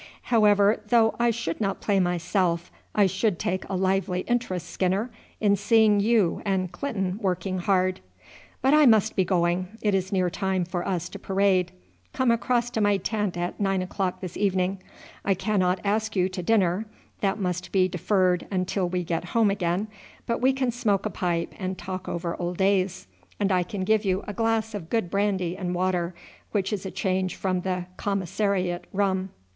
[0.33, 5.55] However, though I should not play myself, I should take a lively interest, Skinner, in
[5.55, 7.99] seeing you and Clinton working hard.
[8.63, 11.71] But I must be going, it is near time for us to parade.
[12.13, 14.81] Come across to my tent at nine o'clock this evening.
[15.23, 16.87] I cannot ask you to dinner
[17.19, 19.87] that must be deferred until we get home again
[20.25, 23.05] but we can smoke a pipe and talk over old days;
[23.39, 26.15] and I can give you a glass of good brandy and water,
[26.53, 29.29] which is a change from the commissariat rum.